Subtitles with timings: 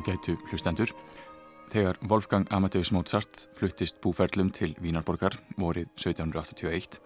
[0.00, 0.94] Ágætu hlustendur.
[1.68, 6.96] Þegar Wolfgang Amadeus Mozart fluttist búferlum til Vínarborgar vorið 1781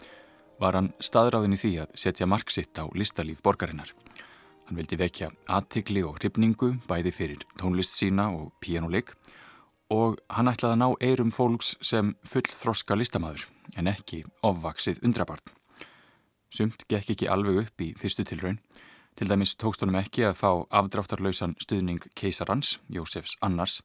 [0.63, 3.91] var hann staðráðin í því að setja marksitt á listalíf borgarinnar.
[4.69, 9.11] Hann vildi vekja aðtikli og hrifningu bæði fyrir tónlist sína og píjánuleik
[9.91, 15.43] og hann ætlaði að ná eirum fólks sem full þroska listamæður en ekki ofvaksið undrabarn.
[16.55, 18.63] Sumt gekk ekki alveg upp í fyrstu tilraun
[19.15, 23.77] Til dæmis tókst honum ekki að fá afdráttarlausan stuðning keisarans, Jósefs Annars,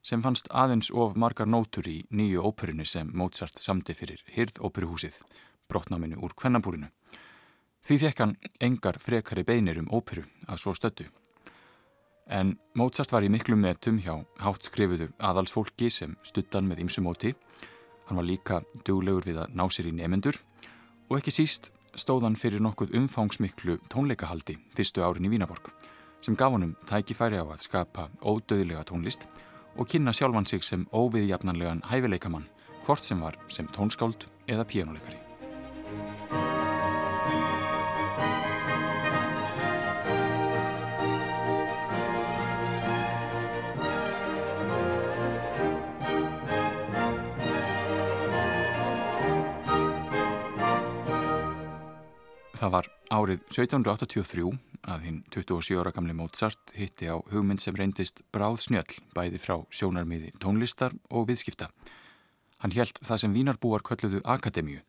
[0.00, 5.18] sem fannst aðeins of margar nótur í nýju óperinu sem Mozart samti fyrir Hirð-óperuhúsið,
[5.68, 6.88] brotnáminu úr Kvennabúrinu.
[7.84, 11.10] Því fekk hann engar frekari beinir um óperu að svo stöttu.
[12.24, 17.34] En Mozart var í miklu metum hjá hátt skrifuðu aðalsfólki sem stuttan með ymsumóti.
[18.08, 20.40] Hann var líka duglegur við að ná sér í nefendur
[21.10, 25.72] og ekki síst stóðan fyrir nokkuð umfangsmiklu tónleikahaldi fyrstu árin í Vínaborg
[26.20, 29.26] sem gaf honum tækifæri á að skapa ódöðlega tónlist
[29.76, 32.48] og kynna sjálfan sig sem óviðjafnanlegan hæfileikamann
[32.84, 35.29] hvort sem var sem tónskáld eða píjánuleikari.
[52.60, 54.42] Það var árið 1783
[54.92, 59.54] að hinn 27 ára gamli Mozart hitti á hugmynd sem reyndist bráð snjöll bæði frá
[59.72, 61.70] sjónarmiði tónlistar og viðskipta.
[62.60, 64.84] Hann held það sem vínarbúar kölluðu akademíu,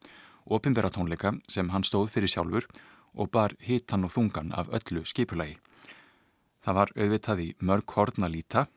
[0.52, 2.68] ofinbera tónleika sem hann stóð fyrir sjálfur
[3.16, 5.56] og bar hitan og þungan af öllu skipulagi.
[6.68, 8.68] Það var auðvitað í mörg horn að líta.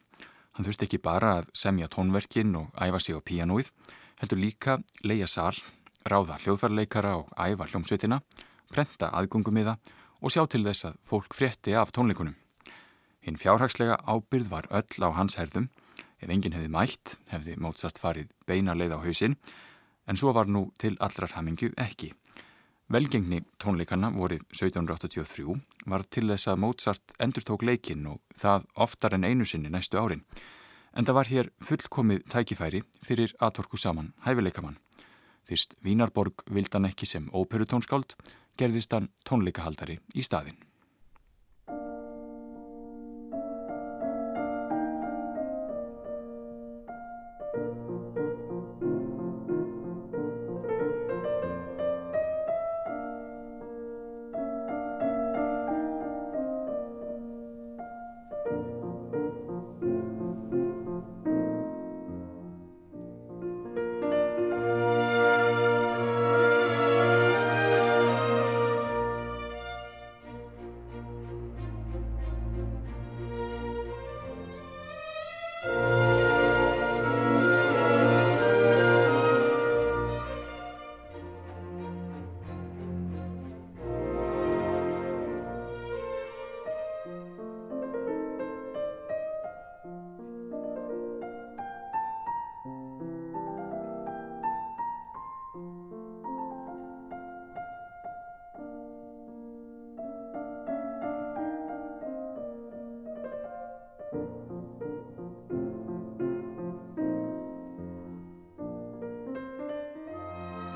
[0.54, 3.74] Hann þurfti ekki bara að semja tónverkin og æfa sig á píanóið,
[4.22, 5.58] heldur líka leia sál,
[6.06, 8.22] ráða hljóðfarleikara og æfa hljómsveitina
[8.74, 9.76] prenta aðgöngumiða
[10.20, 12.34] og sjá til þess að fólk frétti af tónleikunum.
[13.24, 15.70] Hinn fjárhagslega ábyrð var öll á hans herðum.
[16.20, 19.38] Ef enginn hefði mætt, hefði Mozart farið beina leið á hausinn,
[20.08, 22.12] en svo var nú til allrar hamingju ekki.
[22.92, 25.54] Velgengni tónleikana vorið 1783
[25.88, 29.96] var til þess að Mozart endur tók leikinn og það oftar en einu sinni næstu
[29.96, 30.24] árin.
[30.92, 34.76] En það var hér fullkomið tækifæri fyrir aðtorku saman hæfileikamann.
[35.48, 38.14] Fyrst Vínarborg vildan ekki sem óperutónskáld,
[38.60, 40.63] gerðist hann tónleikahaldari í staðin.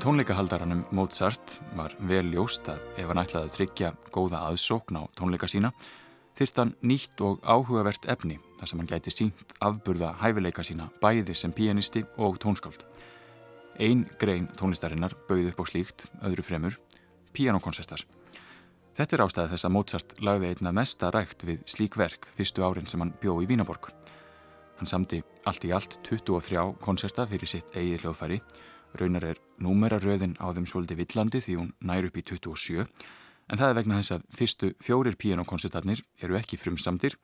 [0.09, 5.45] Tónleikahaldaranum Mozart var vel ljóst að ef hann ætlaði að tryggja góða aðsókn á tónleika
[5.53, 5.69] sína
[6.39, 11.35] þyrst hann nýtt og áhugavert efni þar sem hann gæti sínt afburða hæfileika sína bæði
[11.37, 12.87] sem pianisti og tónskáld.
[13.77, 16.79] Einn grein tónlistarinnar bauð upp á slíkt, öðru fremur,
[17.37, 18.07] pianokonsertar.
[18.97, 22.89] Þetta er ástæði þess að Mozart lagði einna mesta rægt við slík verk fyrstu árin
[22.89, 23.93] sem hann bjó í Vínaborg.
[24.81, 28.41] Hann samti allt í allt 23 konserta fyrir sitt eigið hljóðfæri
[28.97, 32.85] Raunar er númeraröðin á þeim svolítið villandi því hún nær upp í 27
[33.49, 37.17] en það er vegna þess að fyrstu fjórir píanokonsertarnir eru ekki frumsamdir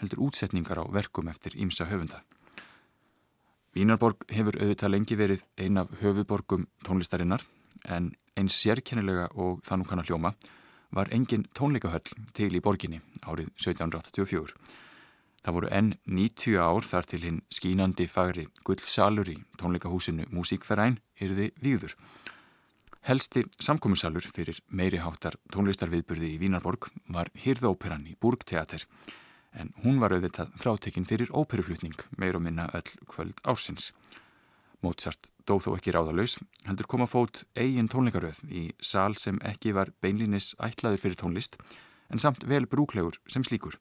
[0.00, 2.22] heldur útsetningar á verkum eftir ímsa höfunda.
[3.72, 7.44] Vínarborg hefur auðvitað lengi verið ein af höfuborgum tónlistarinnar
[7.88, 10.34] en eins sérkennilega og það nú kannar hljóma
[10.92, 14.81] var engin tónleikahöll til í borginni árið 1784
[15.42, 21.48] Það voru enn 90 ár þar til hinn skínandi fagri gullsalur í tónleikahúsinu Músíkferæn yrði
[21.62, 21.96] výður.
[23.02, 28.86] Helsti samkómusalur fyrir meiri háttar tónlistarviðburði í Vínarborg var Hirðóperan í Burgteater
[29.58, 33.90] en hún var auðvitað frátekinn fyrir óperuflutning meir og minna öll kvöld ársins.
[34.82, 39.90] Mozart dóð þó ekki ráðalauðs, heldur koma fót eigin tónleikaröð í sal sem ekki var
[40.02, 41.58] beinlinis ætlaður fyrir tónlist
[42.10, 43.78] en samt vel brúklegur sem slíkur.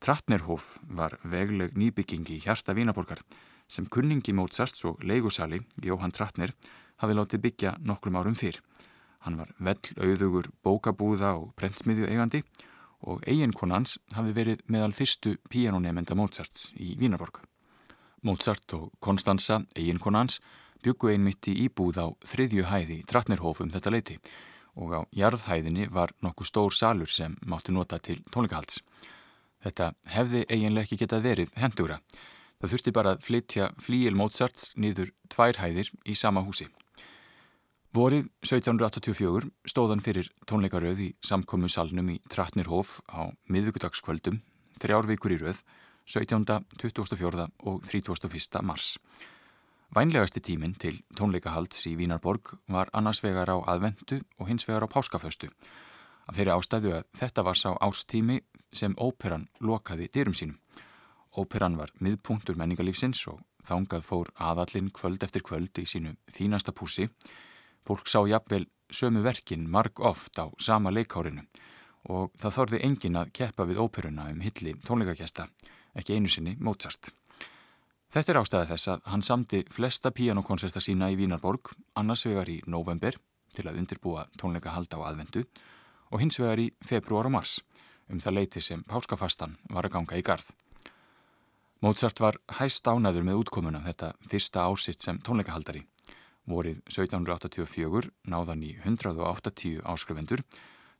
[0.00, 3.20] Trattnerhof var vegleg nýbygging í hjarta Vínaborgar
[3.68, 6.54] sem kunningi Mozarts og leigusali Jóhann Trattner
[7.02, 8.56] hafi látið byggja nokkrum árum fyrr.
[9.20, 12.40] Hann var vell auðugur bókabúða og brentsmiðju eigandi
[13.04, 17.42] og eiginkonans hafi verið meðal fyrstu píanonemenda Mozarts í Vínaborg.
[18.24, 20.40] Mozart og Konstanza, eiginkonans,
[20.80, 24.20] byggu einmitt í íbúð á þriðju hæði Trattnerhof um þetta leiti
[24.80, 28.80] og á jarðhæðinni var nokkuð stór salur sem mátti nota til tónleikahalds.
[29.60, 32.00] Þetta hefði eiginlega ekki getað verið hendugra.
[32.60, 36.68] Það þurfti bara að flytja flíil Mozarts niður tvær hæðir í sama húsi.
[37.96, 44.38] Vorið 1784 stóðan fyrir tónleikaröð í samkommu salnum í Trattnerhof á miðvíkudagskvöldum,
[44.78, 45.64] þrjár vikur í röð,
[46.06, 46.46] 17.,
[46.78, 47.48] 24.
[47.66, 48.62] og 31.
[48.62, 48.94] mars.
[49.90, 54.92] Vænlegasti tíminn til tónleikahalds í Vínarborg var annars vegar á aðvendu og hins vegar á
[54.92, 55.50] páskaföstu.
[56.30, 58.38] Af þeirri ástæðu að þetta var sá ástími
[58.72, 60.58] sem óperan lokaði dyrum sínum.
[61.36, 67.08] Óperan var miðpunktur menningarlífsins og þángað fór aðallinn kvöld eftir kvöld í sínu fínasta púsi.
[67.86, 71.46] Fólk sá jafnvel sömu verkin marg oft á sama leikárinu
[72.10, 75.46] og það þorði engin að keppa við óperuna um hilli tónleikakjasta,
[75.94, 77.10] ekki einu sinni Mozart.
[78.10, 82.58] Þetta er ástæða þess að hann samti flesta píanokonserta sína í Vínarborg, annars vegar í
[82.66, 83.14] november
[83.54, 85.44] til að undirbúa tónleika halda á aðvendu
[86.10, 87.60] og hins vegar í februar og mars
[88.10, 90.46] um það leiti sem páskafastan var að ganga í gard.
[91.80, 95.86] Mozart var hæst ánaður með útkomuna þetta fyrsta ársitt sem tónleikahaldari.
[96.50, 100.42] Vorið 1784 náðan í 180 áskrifendur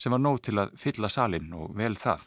[0.01, 2.25] sem var nóg til að fylla salin og vel það.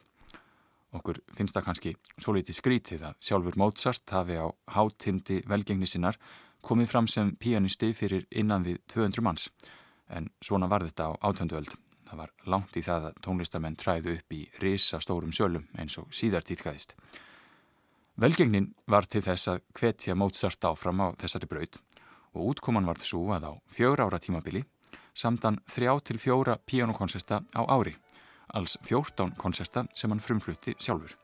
[0.93, 4.45] Okkur finnst það kannski svo litið skrítið að sjálfur Mozart hafi á
[4.75, 6.19] hátindi velgengni sinnar
[6.61, 9.49] komið fram sem pianisti fyrir innan við 200 manns.
[10.13, 11.73] En svona var þetta á átönduöld.
[12.13, 16.11] Það var langt í það að tónlistamenn træðu upp í risa stórum sölum eins og
[16.13, 16.93] síðar týtkaðist.
[18.21, 21.79] Velgengnin var til þess að hvetja Mozart áfram á þessari braud
[22.37, 24.61] og útkoman var þessu að á fjögur ára tímabili
[25.17, 27.95] samtan þrjá til fjóra pianokonserta á ári
[28.53, 31.17] alls 14 konserta sem hann frumflutti sjálfur.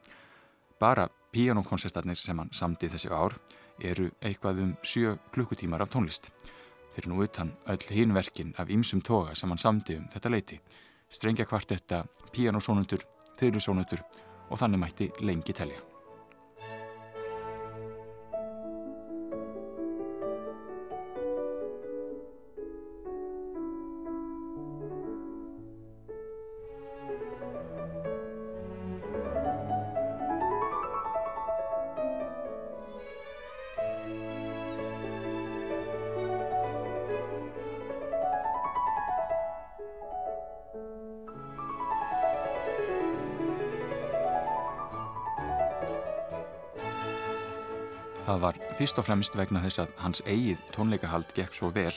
[0.81, 3.38] Bara píanókonsertarnir sem hann samdi þessi ár
[3.77, 6.31] eru eitthvað um 7 klukkutímar af tónlist.
[6.95, 10.59] Fyrir nú utan öll hinverkin af ýmsum toga sem hann samdi um þetta leiti.
[11.09, 12.03] Strengja kvartetta,
[12.33, 13.06] píanósónundur,
[13.39, 14.03] þauðlusónundur
[14.50, 15.88] og þannig mætti lengi telja.
[48.29, 51.95] Það var fyrst og fremst vegna þess að hans eigið tónleikahald gekk svo vel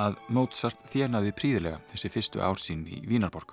[0.00, 3.50] að Mozart þjernaði príðilega þessi fyrstu ár sín í Vínarborg.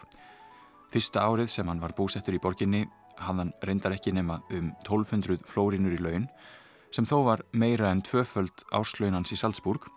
[0.94, 2.86] Fyrsta árið sem hann var búsettur í borginni
[3.20, 6.30] hafðan reyndar ekki nema um 1200 flórinur í laun
[6.96, 9.90] sem þó var meira en tvöföld áslaunans í Salzburg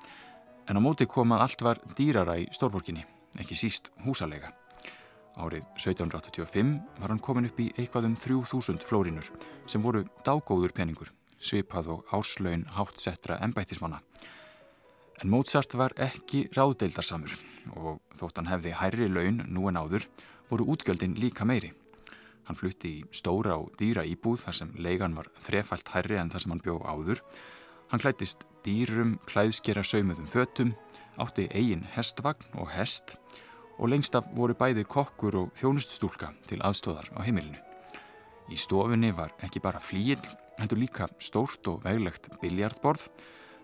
[0.67, 3.05] en á móti kom að allt var dýrara í Stórborginni,
[3.39, 4.51] ekki síst húsalega.
[5.39, 9.31] Árið 1785 var hann komin upp í eitthvað um 3000 flórinur
[9.71, 14.01] sem voru dágóður peningur svipað og áslaun hátsettra ennbættismanna.
[15.19, 17.35] En Mozart var ekki ráðdeildarsamur
[17.75, 20.07] og þótt hann hefði hærri laun nú en áður
[20.51, 21.73] voru útgjöldin líka meiri.
[22.47, 26.45] Hann flutti í stóra og dýra íbúð þar sem leigan var þrefalt hærri en þar
[26.45, 27.21] sem hann bjó áður.
[27.91, 30.75] Hann klættist dýrum, klæðskera saumuðum fötum,
[31.21, 33.17] átti eigin hestvagn og hest
[33.79, 37.61] og lengst af voru bæði kokkur og þjónuststúlka til aðstóðar á heimilinu.
[38.49, 40.23] Í stofunni var ekki bara flíil
[40.59, 43.07] heldur líka stórt og veglegt biljardborð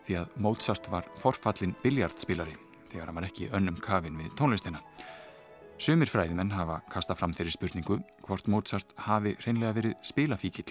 [0.06, 2.54] því að Mozart var forfallin biljardspilari
[2.90, 4.80] þegar hann var ekki önnum kafin við tónlistina.
[5.78, 10.68] Sumir fræðimenn hafa kastað fram þeirri spurningu hvort Mozart hafi reynlega verið spilafíkil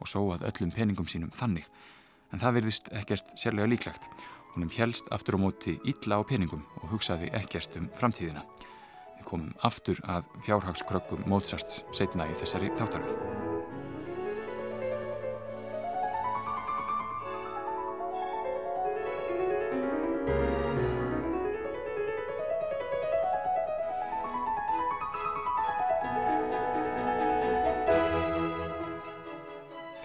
[0.00, 1.68] og sóað öllum peningum sínum þannig
[2.32, 4.08] en það verðist ekkert sérlega líklegt.
[4.54, 8.44] Húnum helst aftur á móti illa á peningum og hugsaði ekkert um framtíðina.
[9.18, 13.45] Við komum aftur að fjárhagskrökkum Mozarts setna í þessari þáttaröð.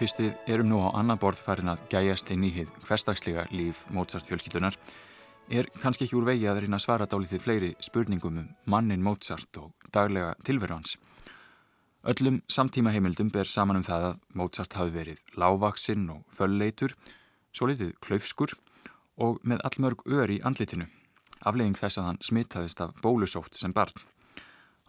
[0.02, 3.84] Fyrst við erum nú á annan borð farin að gæjast inn í hið hverstagslega líf
[3.94, 4.74] Mozart fjölskyldunar
[5.46, 9.60] er kannski ekki úr vegi að reyna að svara dálítið fleiri spurningum um mannin Mozart
[9.62, 10.96] og daglega tilveru hans.
[12.02, 16.98] Öllum samtíma heimildum ber saman um það að Mozart hafi verið lávaksinn og fölleitur,
[17.54, 18.58] svo litið klaufskur
[19.22, 20.90] og með allmörg ör í andlitinu,
[21.46, 23.94] aflegging þess að hann smittaðist af bólusótt sem barn.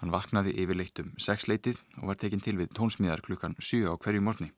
[0.01, 4.25] Hann vaknaði yfirleitt um sexleitið og var tekinn til við tónsmíðar klukkan 7 á hverju
[4.25, 4.55] morgni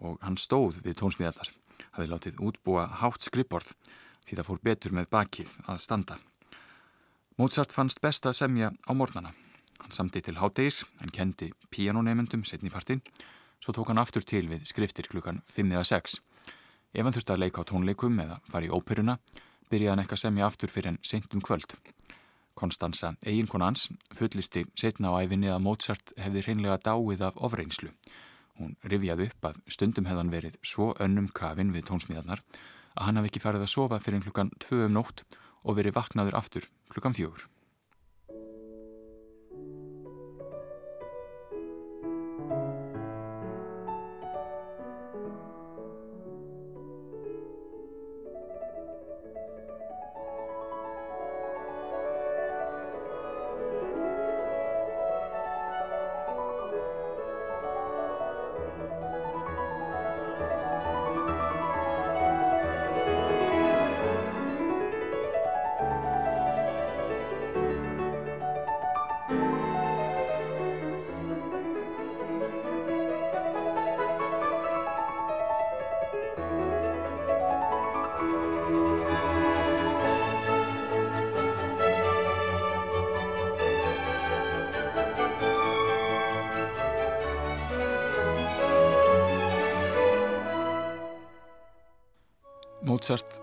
[0.00, 1.52] og hann stóð við tónsmíðarnar,
[1.96, 3.74] hafi látið útbúa hátt skrippborð
[4.26, 6.18] því það fór betur með bakið að standa.
[7.40, 9.32] Mozart fannst best að semja á morgnana
[9.80, 13.00] Hann samti til háttegis en kendi píanonemendum setni partinn,
[13.58, 16.18] svo tók hann aftur til við skriftir klukkan 5 eða 6.
[16.94, 19.16] Ef hann þurfti að leika á tónleikum eða fara í óperuna,
[19.70, 21.74] byrjaði hann eitthvað semja aftur fyrir en seint um kvöld.
[22.54, 27.90] Konstanza, eiginkona hans, fullisti setna á æfinni að Mozart hefði hreinlega dáið af ofreinslu.
[28.60, 32.42] Hún rifjaði upp að stundum hefðan verið svo önnum kafin við tónsmíðarnar
[32.94, 35.24] að hann hafi ekki farið að sofa fyrir klukkan 2 um nótt
[35.64, 37.49] og verið vaknaður aftur klukkan 4.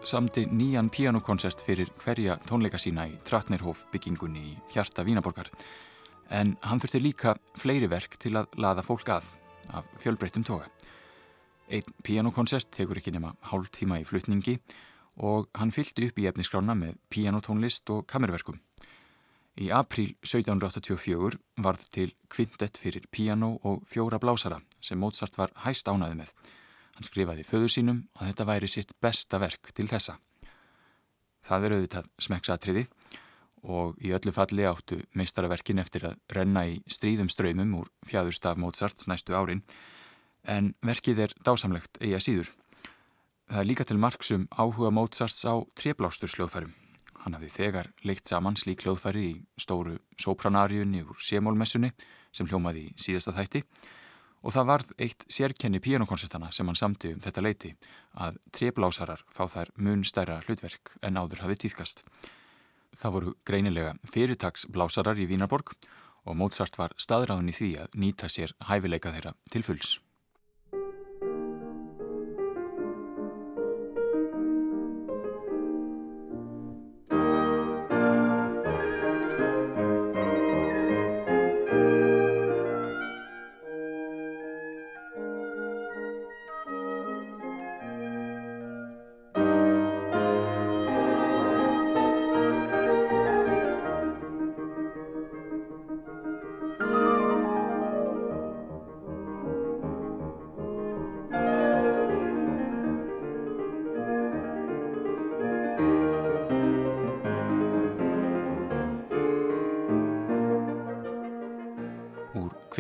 [0.08, 5.50] Samti nýjan pianokoncert fyrir hverja tónleika sína í Tratnerhof byggingunni í hjarta Vínaborgar
[6.32, 9.28] en hann þurfti líka fleiri verk til að laða fólk að
[9.76, 10.70] af fjölbreyttum toga.
[11.68, 14.56] Einn pianokoncert tekur ekki nema hálf tíma í flutningi
[15.28, 18.62] og hann fylgdi upp í efniskrána með pianotónlist og kamerverkum.
[19.60, 21.36] Í april 1784
[21.68, 26.32] varð til kvintett fyrir piano og fjóra blásara sem Mozart var hæst ánaði með
[26.98, 30.16] Hann skrifaði föðu sínum að þetta væri sitt besta verk til þessa.
[31.46, 32.84] Það er auðvitað smekksatriði
[33.70, 39.06] og í öllu falli áttu meistaraverkin eftir að renna í stríðum ströymum úr fjæðurstaf Mozart
[39.12, 39.62] næstu árin
[40.50, 42.50] en verkið er dásamlegt eiga síður.
[43.48, 46.74] Það er líka til marksum áhuga Mozarts á treblástur sljóðfærum.
[47.22, 51.94] Hann hafði þegar leikt saman slík hljóðfæri í stóru sopranariunni úr sémólmessunni
[52.34, 53.64] sem hljómaði í síðasta þætti
[54.48, 57.74] og það varð eitt sérkenni píjónukonsertana sem hann samti um þetta leiti
[58.16, 62.04] að treblásarar fá þær mun stærra hlutverk en áður hafi týðkast.
[62.98, 65.76] Það voru greinilega fyrirtagsblásarar í Vínarborg
[66.24, 69.98] og Mozart var staðráðin í því að nýta sér hæfileika þeirra til fulls.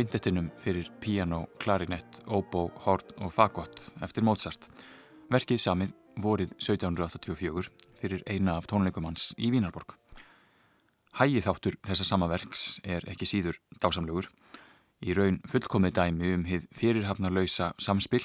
[0.07, 4.63] Kvindettinum fyrir piano, klarinett, obo, horn og fagott eftir Mozart.
[5.27, 5.89] Verkið samið
[6.23, 7.67] vorið 1784
[7.99, 9.97] fyrir eina af tónleikum hans í Vínarborg.
[11.19, 14.29] Hægið þáttur þessa sama verks er ekki síður dásamlegur.
[15.03, 18.23] Í raun fullkomið dæmi um hið fyrirhafnarlausa samspil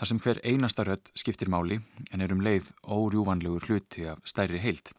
[0.00, 1.82] þar sem hver einasta rödd skiptir máli
[2.14, 4.94] en er um leið órjúvanlegur hluti af stærri heilt.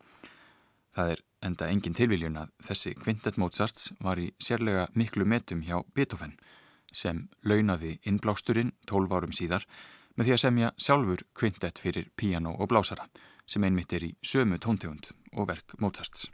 [1.42, 6.36] Enda engin tilviljun að þessi kvintett Mozarts var í sérlega miklu metum hjá Beethoven
[6.94, 9.66] sem launaði innblásturinn 12 árum síðar
[10.16, 13.08] með því að semja sjálfur kvintett fyrir piano og blásara
[13.50, 16.30] sem einmitt er í sömu tóntegund og verk Mozarts.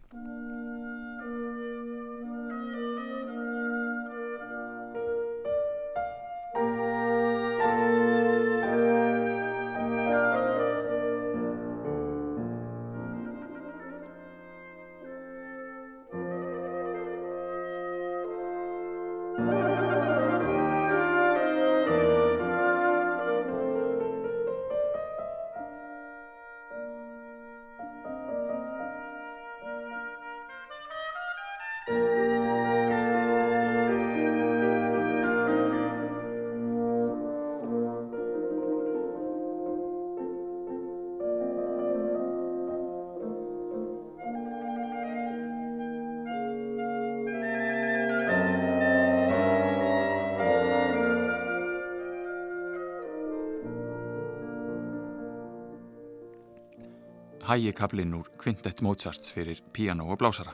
[57.57, 60.53] Hægikablinn úr kvintett Mozarts fyrir piano og blásara.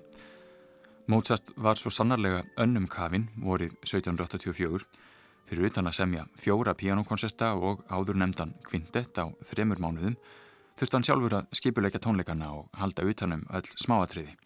[1.08, 4.86] Mozart var svo sannarlega önnum kafinn vorið 1784
[5.50, 10.16] fyrir utan að semja fjóra pianokonserta og áður nefndan kvintett á þremur mánuðum
[10.80, 14.38] þurfti hann sjálfur að skipuleika tónleikana og halda utanum öll smáatriði.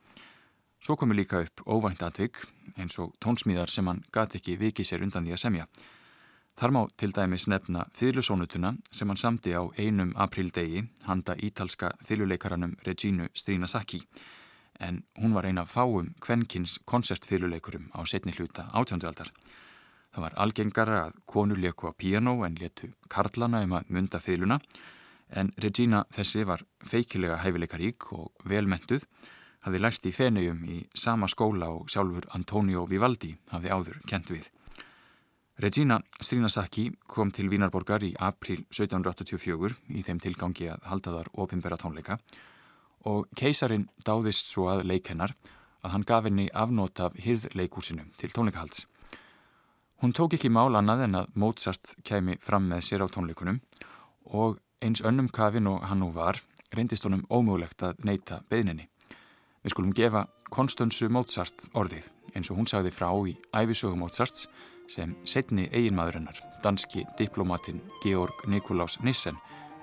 [0.82, 2.42] Svo komi líka upp óvænt atvig
[2.78, 5.70] eins og tónsmíðar sem hann gati ekki vikið sér undan því að semja.
[6.58, 12.74] Þar má til dæmis nefna þýðlusónutuna sem hann samti á einum aprildegi handa ítalska þýðluleikaranum
[12.88, 14.00] Regínu Strínasaki
[14.82, 19.30] en hún var eina fáum kvenkins koncertþýðluleikurum á setni hluta átjóndualdar.
[20.10, 24.58] Það var algengara að konur leku á piano en letu karlana um að mynda þýðluna
[25.38, 29.06] en Regína þessi var feikilega hæfileikarík og velmentuð
[29.62, 34.50] hafði lært í Fenegjum í sama skóla og sjálfur Antonio Vivaldi hafði áður kent við.
[35.58, 41.80] Regina Strínasaki kom til Vínarborgar í april 1784 í þeim tilgangi að halda þar opimbera
[41.82, 42.20] tónleika
[43.10, 45.34] og keisarin dáðist svo að leikennar
[45.82, 48.86] að hann gaf henni afnót af hyrðleikúsinu til tónleikahalds.
[49.98, 53.58] Hún tók ekki mál annað en að Mozart kemi fram með sér á tónleikunum
[54.38, 56.38] og eins önnum kafin og hann nú var
[56.70, 58.86] reyndist honum ómögulegt að neyta beðninni.
[59.66, 64.46] Við skulum gefa Konstansu Mozart orðið eins og hún sagði frá í æfisögu Mozarts
[64.88, 69.38] sem setni eiginmaðurinnar, danski diplomatin Georg Nikolás Nissen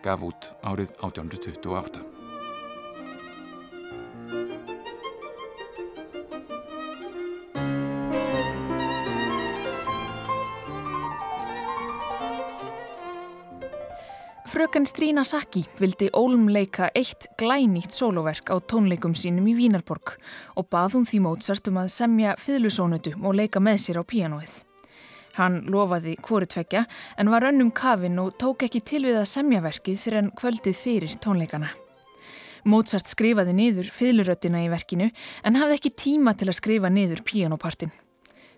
[0.04, 2.04] gaf út árið 1828.
[14.54, 20.14] Fröken Strína Saki vildi ólumleika eitt glænýtt sóloverk á tónleikum sínum í Vínarborg
[20.54, 24.54] og bað hún því Mozart um að semja fyllusónutu og leika með sér á píanóið.
[25.34, 26.84] Hann lofaði hvori tvekja
[27.18, 30.78] en var önnum kafin og tók ekki til við að semja verkið fyrir en kvöldið
[30.78, 31.72] fyrir tónleikana.
[32.64, 35.10] Mozart skrifaði niður fyluröttina í verkinu
[35.44, 37.92] en hafði ekki tíma til að skrifa niður píanópartin.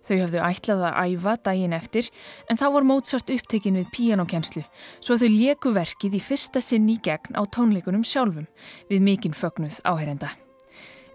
[0.06, 2.12] Þau hafðu ætlað að æfa daginn eftir
[2.46, 4.62] en þá var Mozart upptekinn við píanókjenslu
[5.00, 8.46] svo þau leku verkið í fyrsta sinn í gegn á tónleikunum sjálfum
[8.92, 10.30] við mikinn fögnuð áherenda.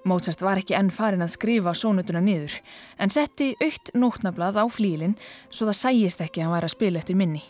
[0.04, 2.56] Mozart var ekki enn farin að skrifa sónutuna niður
[2.98, 5.18] en setti aukt nótnablað á flílinn
[5.50, 7.44] svo það sæjist ekki að hann væri að spila eftir minni.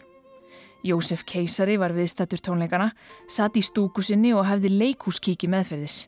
[0.83, 2.89] Jósef Keisari var viðstattur tónleikana,
[3.29, 6.07] satt í stúkusinni og hefði leikúskíki meðferðis.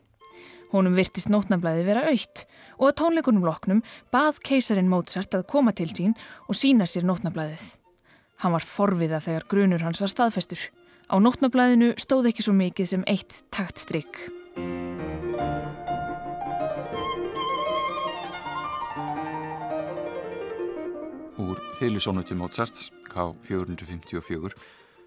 [0.74, 2.44] Honum virtist nótnablaði vera aukt
[2.80, 6.16] og að tónleikunum loknum bað keisarin Mozart að koma til sín
[6.48, 7.62] og sína sér nótnablaðið.
[8.42, 10.58] Hann var forviða þegar grunur hans var staðfestur.
[11.06, 14.93] Á nótnablaðinu stóð ekki svo mikið sem eitt taktstrykk.
[21.74, 24.52] Úr fyrirlísónutu Mozarts K454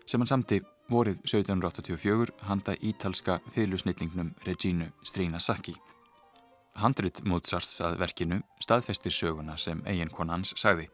[0.03, 0.58] sem hann samti
[0.91, 5.77] vorið 1784 handa ítalska fyrirlusnillingnum Regínu Strínasaki.
[6.75, 10.89] Handrit Mozarts að verkinu staðfestir söguna sem eiginkona hans sagði.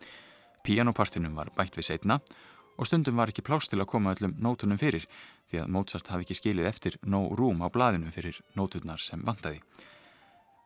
[0.62, 2.20] Pianopartinum var bætt við setna
[2.78, 5.10] og stundum var ekki plást til að koma öllum nótunum fyrir
[5.50, 9.58] því að Mozart hafi ekki skilið eftir nóg rúm á blaðinu fyrir nóturnar sem vantaði.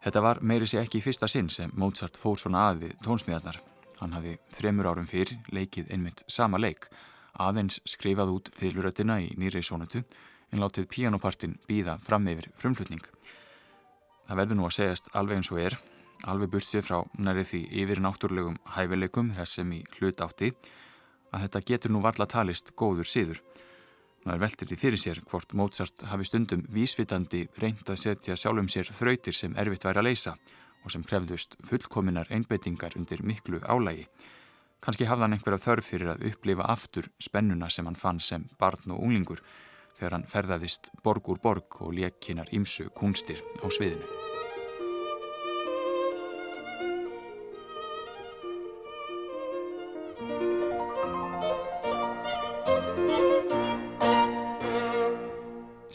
[0.04, 3.64] Þetta var meiri sé ekki í fyrsta sinn sem Mozart fór svona að við tónsmíðarnar.
[3.98, 6.90] Hann hafi þremur árum fyrr leikið einmitt sama leik
[7.38, 10.02] aðeins skrifað út fyluröttina í nýri sónutu
[10.52, 13.04] en látið pianopartin býða fram yfir frumflutning.
[14.28, 15.78] Það verður nú að segjast alveg eins og er,
[16.28, 20.52] alveg burt sér frá næri því yfir náttúrlegum hæfileikum þess sem í hlut átti,
[21.32, 23.42] að þetta getur nú valla talist góður síður.
[24.26, 28.90] Maður veltir því fyrir sér hvort Mozart hafi stundum vísvitandi reynd að setja sjálfum sér
[28.92, 30.36] þrautir sem erfitt væri að leysa
[30.84, 34.08] og sem krefðust fullkominar einbeitingar undir miklu álægi
[34.84, 38.94] Kanski hafði hann einhverja þörf fyrir að upplifa aftur spennuna sem hann fann sem barn
[38.94, 39.42] og unglingur
[39.98, 44.06] þegar hann ferðaðist borg úr borg og lekkinar ímsu kunstir á sviðinu.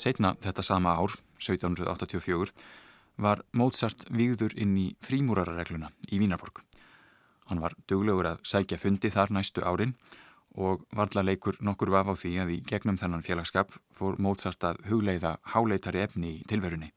[0.03, 2.51] Setna þetta sama ár, 1784,
[3.17, 6.63] var Mozart výður inn í frímúrararegluna í Vínarborg.
[7.51, 9.97] Hann var duglegur að sækja fundi þar næstu árin
[10.55, 14.83] og varla leikur nokkur vaf á því að í gegnum þennan félagskap fór Mozart að
[14.89, 16.93] hugleiða háleitari efni í tilverunni.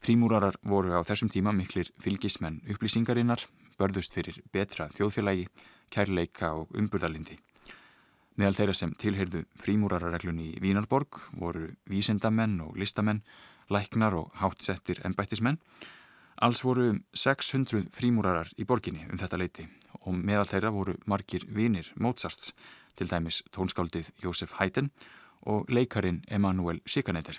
[0.00, 3.44] Prímúrarar voru á þessum tíma miklir fylgismenn upplýsingarinnar,
[3.76, 5.46] börðust fyrir betra þjóðfélagi,
[5.92, 7.36] kærleika og umburðalindi.
[8.40, 13.20] Meðal þeirra sem tilheyrðu frímúrararreglunni í Vínarborg voru vísendamenn og listamenn,
[13.70, 15.58] læknar og hátsettir ennbættismenn
[16.40, 19.66] Alls voru 600 frímúrarar í borginni um þetta leiti
[20.08, 22.54] og meðal þeirra voru margir vinir Mozarts,
[22.96, 24.88] til dæmis tónskáldið Jósef Haydn
[25.44, 27.36] og leikarin Emanuel Schikaneder.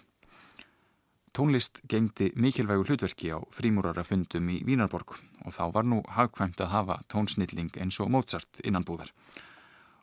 [1.34, 5.16] Tónlist gengdi mikilvægu hlutverki á frímúrarafundum í Vínarborg
[5.46, 9.10] og þá var nú hagkvæmt að hafa tónsnilling eins og Mozart innanbúðar.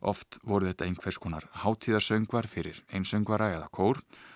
[0.02, 4.26] Oft voru þetta einhvers konar hátíðarsöngvar fyrir einsöngvara eða kór og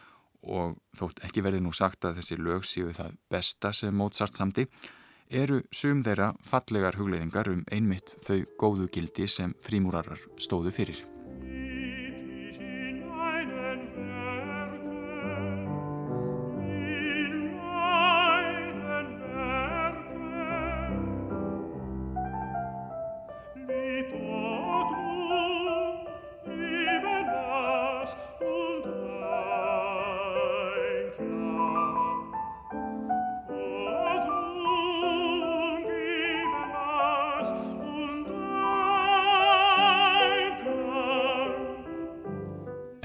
[0.43, 4.67] þótt ekki verði nú sagt að þessi lög séu það besta sem Mozart samti,
[5.31, 11.12] eru sum þeirra fallegar hugleiðingar um einmitt þau góðu gildi sem frímúrarar stóðu fyrir.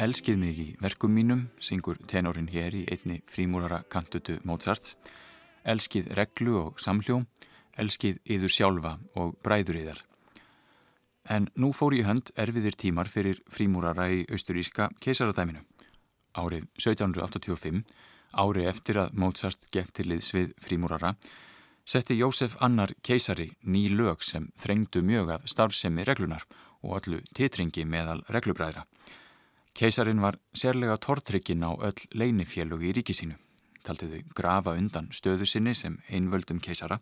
[0.07, 4.93] Elskið mig í verkum mínum, syngur tenorin hér í einni frímúrara kantutu Mozarts.
[5.67, 7.25] Elskið reglu og samhljóm,
[7.75, 9.99] elskið yður sjálfa og bræður yðar.
[11.27, 15.65] En nú fór í hönd erfiðir tímar fyrir frímúrara í austuríska keisaradæminu.
[16.39, 17.83] Árið 1785,
[18.31, 21.17] árið eftir að Mozart gekk til liðs við frímúrara,
[21.83, 26.47] setti Jósef Annar keisari ný lög sem þrengdu mjög að starfsemi reglunar
[26.79, 28.87] og allu titringi meðal reglubræðra.
[29.77, 33.35] Keisarin var sérlega tortryggin á öll leinifélug í ríkisínu,
[33.85, 36.97] taldi þau grafa undan stöðu sinni sem einvöldum keisara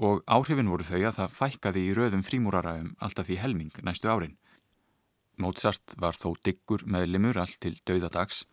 [0.00, 4.08] og áhrifin voru þau að það fækkaði í röðum frímúrara um alltaf því helming næstu
[4.08, 4.38] árin.
[5.36, 8.46] Mozart var þó diggur meðlimur allt til dauðadags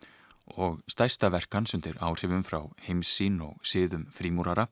[0.60, 4.68] og stæsta verkans undir áhrifum frá heimsín og síðum frímúrara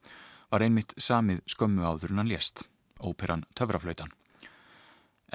[0.53, 2.67] var einmitt samið skömmu áður en hann lést,
[3.01, 4.13] óperan Töfraflautan.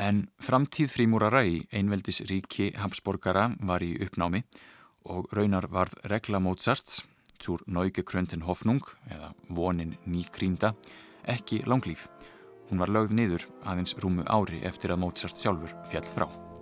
[0.01, 4.43] En framtíð frímúrara í einveldis ríki Habsborgara var í uppnámi
[5.07, 7.05] og raunar varð regla Mozarts,
[7.39, 10.73] túr Neugekröntin Hofnung eða vonin nýkrýnda,
[11.29, 12.09] ekki langlýf.
[12.71, 16.54] Hún var lögð niður aðeins rúmu ári eftir að Mozart sjálfur fjall frá.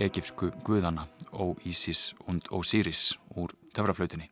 [0.00, 4.30] Egifsku guðana og Ísis und Osiris úr töfraflautinni.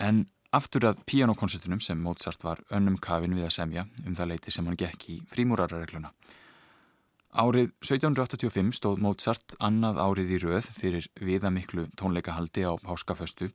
[0.00, 4.52] En aftur að pianokoncertunum sem Mozart var önnum kafin við að semja um það leiti
[4.52, 6.12] sem hann gekk í frímúrararegluna.
[7.32, 13.48] Árið 1785 stóð Mozart annað árið í rauð fyrir viðamiklu tónleikahaldi á Páskaföstu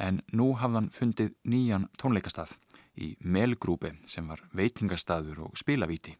[0.00, 2.56] en nú hafðan fundið nýjan tónleikastað
[2.96, 6.16] í Melgrúbe sem var veitingastaður og spilavíti.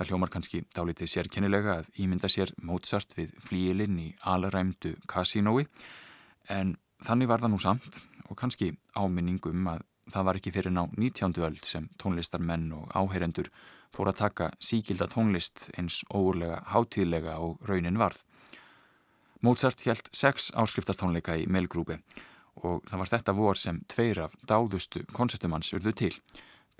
[0.00, 5.66] Það hljómar kannski dálítið sérkennilega að ímynda sér Mozart við flíilinn í alræmdu kasínói
[6.48, 6.70] en
[7.04, 7.98] þannig var það nú samt
[8.30, 9.84] og kannski áminningum að
[10.14, 11.36] það var ekki fyrir ná 19.
[11.44, 13.52] öld sem tónlistarmenn og áheyrendur
[13.92, 18.24] fór að taka síkilda tónlist eins óurlega hátíðlega og raunin varð.
[19.44, 22.00] Mozart helt sex áskriftartónleika í Melgrúbi
[22.64, 26.14] og það var þetta vor sem tveir af dáðustu koncertumanns urðu til,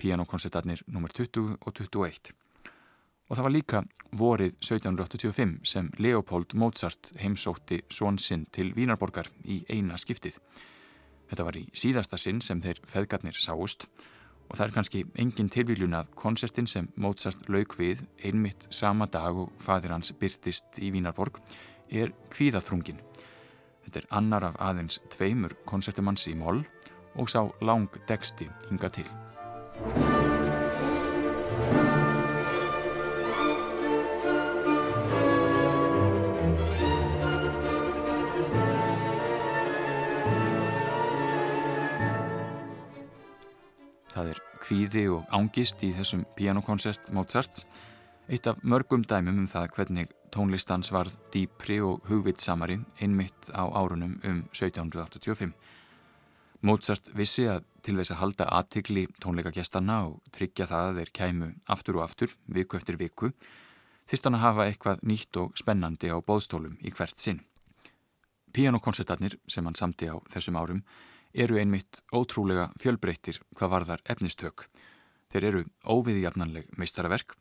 [0.01, 1.13] pianokoncertarnir nr.
[1.13, 2.33] 20 og 21.
[3.31, 3.79] Og það var líka
[4.19, 10.35] vorið 1785 sem Leopold Mozart heimsótti svonsinn til Vínarborgar í eina skiptið.
[11.31, 13.87] Þetta var í síðasta sinn sem þeir feðgarnir sáust
[14.49, 19.39] og það er kannski engin tilvíljun að konsertin sem Mozart lauk við einmitt sama dag
[19.45, 21.39] og fadir hans byrtist í Vínarborg
[21.87, 22.99] er kvíðaþrungin.
[23.87, 26.65] Þetta er annar af aðeins tveimur konsertumanns í moll
[27.15, 29.07] og sá lang deksti hinga til.
[44.71, 47.65] Kvíði og ángist í þessum pianokoncert Mozart
[48.31, 54.13] eitt af mörgum dæmum um það hvernig tónlistans var dýpri og hugvitsamari innmitt á árunum
[54.23, 55.51] um 1785.
[56.63, 61.51] Mozart vissi að til þess að halda aðtikli tónleikagjastana og tryggja það að þeir kæmu
[61.75, 63.33] aftur og aftur, viku eftir viku,
[64.07, 67.43] þýrst hann að hafa eitthvað nýtt og spennandi á bóðstólum í hvert sinn.
[68.55, 70.85] Pianokoncertarnir sem hann samti á þessum árum
[71.33, 74.67] eru einmitt ótrúlega fjölbreyttir hvað varðar efnistök.
[75.31, 77.37] Þeir eru óviðjafnanleg meistaraverk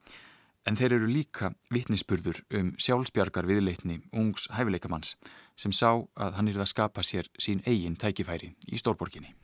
[0.69, 5.17] en þeir eru líka vittnisspurður um sjálfsbjargar viðleitni ungs hæfileikamanns
[5.59, 9.35] sem sá að hann er að skapa sér sín eigin tækifæri í stórborginni.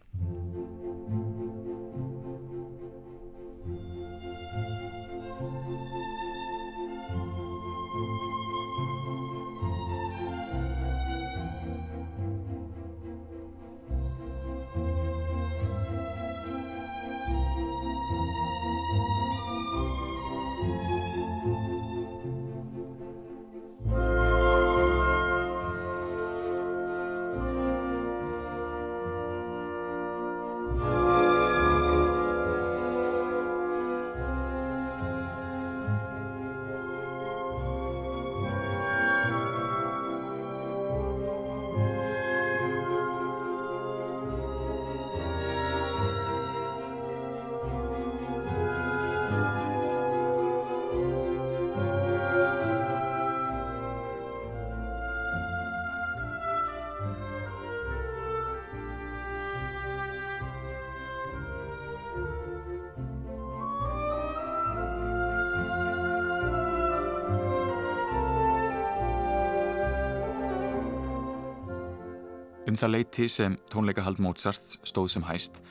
[72.77, 75.63] Um það leiti sem tónleikahald Mozart stóð sem hæst,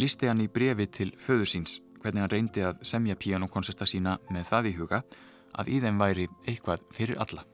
[0.00, 4.46] lísti hann í brefi til föður síns hvernig hann reyndi að semja píanokonserta sína með
[4.48, 5.00] það í huga
[5.60, 7.44] að í þeim væri eitthvað fyrir alla.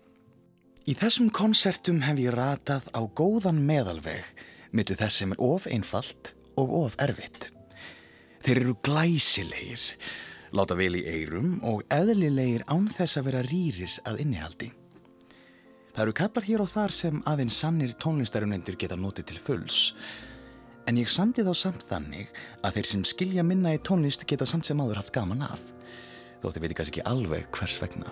[0.86, 4.28] Í þessum konsertum hef ég ratað á góðan meðalveg
[4.70, 7.48] millir þess sem er of einfalt og of erfitt.
[8.46, 9.88] Þeir eru glæsilegir,
[10.54, 14.70] láta vel í eirum og eðlilegir án þess að vera rýrir að innihaldi.
[15.92, 19.80] Það eru kaplar hér og þar sem aðeins sannir tónlistarunendur geta notið til fulls.
[20.88, 22.30] En ég samti þá samt þannig
[22.64, 25.60] að þeir sem skilja minna í tónlist geta samt sem áður haft gaman af.
[26.40, 28.08] Þó þið veitir kannski ekki alveg hvers vegna.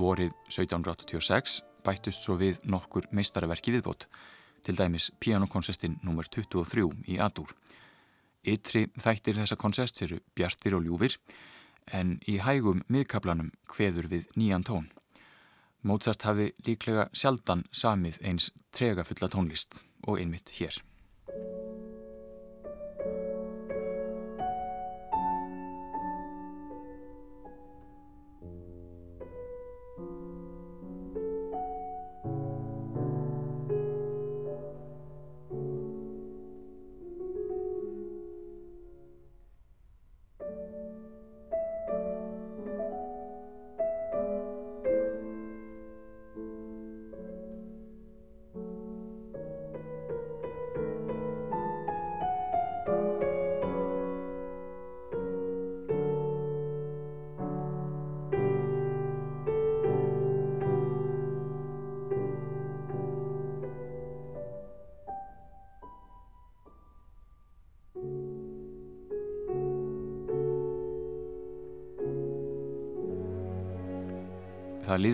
[0.00, 4.06] Vorið 1786 bættust svo við nokkur meistaraverki viðbót,
[4.62, 6.28] til dæmis pianokonsertin nr.
[6.30, 7.50] 23 í Adur.
[8.42, 11.18] Ytri þættir þessa konserts eru bjartir og ljúfir,
[11.86, 14.88] en í hægum miðkablanum hveður við nýjan tón.
[15.82, 20.78] Mozart hafi líklega sjaldan samið eins trega fulla tónlist og einmitt hér.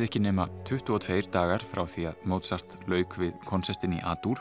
[0.08, 4.38] Ekki nema 22 dagar frá því að Mozart lauk við konsertin í Adur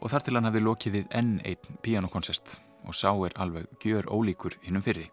[0.00, 4.08] og þar til hann hafi lokið við enn einn pianokoncert og sá er alveg gjör
[4.10, 5.06] ólíkur hinnum fyrri.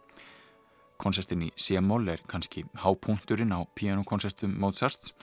[0.98, 5.14] Konsertin í C-moll er kannski hápunkturinn á pianokonsertum Mozart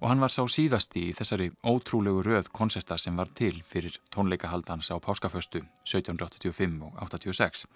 [0.00, 4.88] og hann var sá síðasti í þessari ótrúlegu röð konserta sem var til fyrir tónleikahaldans
[4.88, 7.66] á Páskaföstu 1785 og 86.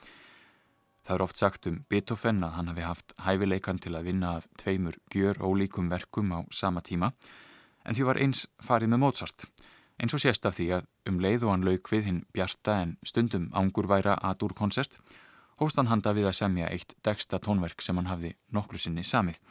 [1.11, 4.45] Það er oft sagt um Beethoven að hann hafi haft hæfileikan til að vinna að
[4.61, 7.09] tveimur gjör ólíkum verkum á sama tíma
[7.83, 9.45] en því var eins farið með Mozart
[9.99, 12.95] eins og sést af því að um leið og hann lauk við hinn bjarta en
[13.03, 15.01] stundum angurværa adur koncert
[15.59, 19.43] hófst hann handa við að semja eitt degsta tónverk sem hann hafði nokkru sinni samið.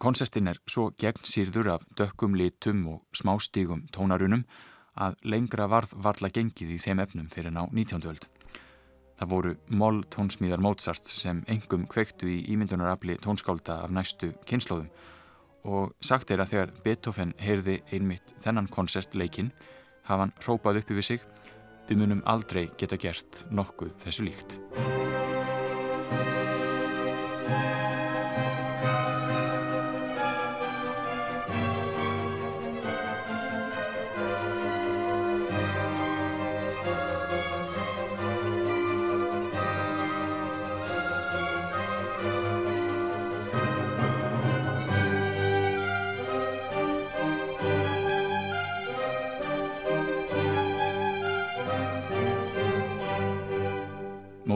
[0.00, 4.46] Konsertin er svo gegn sírður af dökkum litum og smástígum tónarunum
[4.96, 8.08] að lengra varð varla gengið í þeim efnum fyrir ná 19.
[8.08, 8.32] öld.
[9.22, 14.88] Það voru moll tónsmíðar Mozart sem engum kveiktu í ímyndunarafli tónskálda af næstu kynnslóðum
[15.62, 19.52] og sagt er að þegar Beethoven heyrði einmitt þennan konsertleikin
[20.08, 21.28] hafa hann rópað upp yfir sig
[21.86, 24.58] við munum aldrei geta gert nokkuð þessu líkt.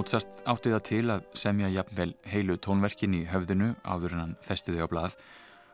[0.07, 4.79] Mozart átti það til að semja jafnvel heilu tónverkin í höfðinu áður en hann festiði
[4.79, 5.17] á blað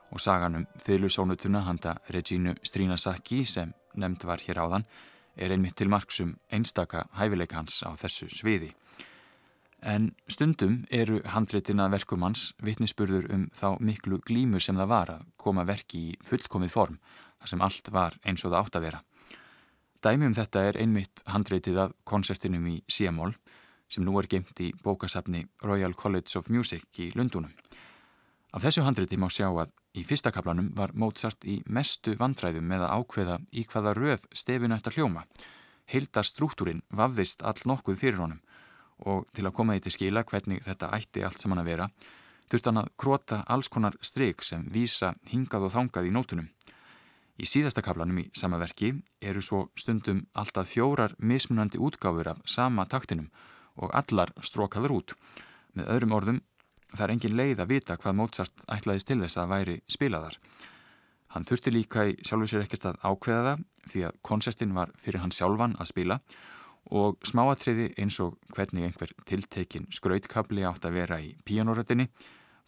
[0.08, 4.86] og saganum þylusónutuna handa Regínu Strínasaki sem nefnd var hér áðan
[5.36, 8.72] er einmitt til marksum einstaka hæfileikans á þessu sviði.
[9.84, 15.68] En stundum eru handreitina verkumanns vittnisspurður um þá miklu glímu sem það var að koma
[15.68, 17.00] verki í fullkomið form
[17.36, 19.04] þar sem allt var eins og það átt að vera.
[20.02, 23.36] Dæmi um þetta er einmitt handreitið af konsertinum í Siamól
[23.92, 27.52] sem nú er gemt í bókasafni Royal College of Music í Lundunum.
[28.52, 32.86] Af þessu handreiti má sjá að í fyrsta kaplanum var Mozart í mestu vandræðum með
[32.86, 35.26] að ákveða í hvaða röð stefinu eftir hljóma.
[35.88, 38.40] Heilda struktúrin vafðist all nokkuð fyrir honum
[39.02, 41.88] og til að koma því til skila hvernig þetta ætti allt saman að vera
[42.50, 46.50] þurft hann að krota alls konar stryk sem vísa hingað og þangað í nótunum.
[47.40, 48.92] Í síðasta kaplanum í sama verki
[49.24, 53.30] eru svo stundum alltaf fjórar mismunandi útgáfur af sama taktinum
[53.76, 55.14] og allar strókaður út.
[55.76, 56.40] Með öðrum orðum,
[56.92, 60.38] það er engin leið að vita hvað Mozart ætlaðist til þess að væri spilaðar.
[61.32, 65.22] Hann þurfti líka í sjálfu sér ekkert að ákveða það því að konsertin var fyrir
[65.22, 66.18] hann sjálfan að spila
[66.92, 72.10] og smáatriði eins og hvernig einhver tiltekin skrautkabli átt að vera í píanóröttinni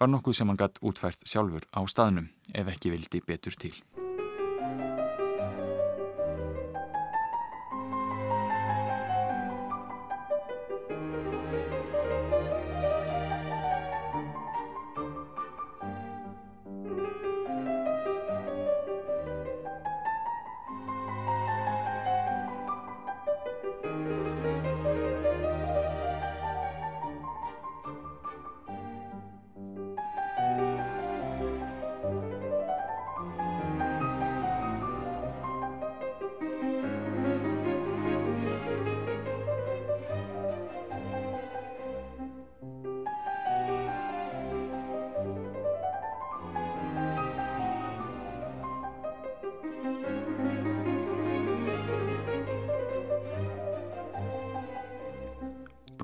[0.00, 3.76] var nokkuð sem hann gatt útfært sjálfur á staðnum ef ekki vildi betur til.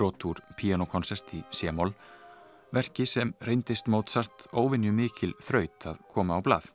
[0.01, 1.93] Brot úr pianokoncert í C-moll,
[2.73, 6.71] verki sem reyndist Mozart óvinju mikil þraut að koma á blað.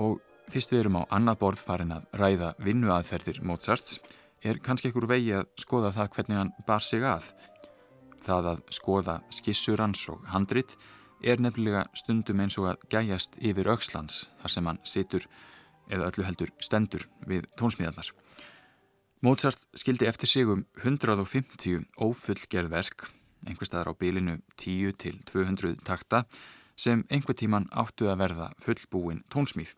[0.00, 4.00] Og fyrst við erum á annað borð farin að ræða vinnuaðferðir Mozarts
[4.42, 7.28] er kannski ekkur vegi að skoða það hvernig hann bar sig að.
[8.22, 10.76] Það að skoða skissur hans og handrit
[11.22, 15.28] er nefnilega stundum eins og að gæjast yfir aukslands þar sem hann situr
[15.92, 18.12] eða öllu heldur stendur við tónsmíðarnar.
[19.22, 23.04] Mozart skildi eftir sig um 150 ófullgerðverk,
[23.46, 26.24] einhver staðar á bylinu 10 til 200 takta,
[26.74, 29.76] sem einhver tíman áttu að verða fullbúin tónsmíð.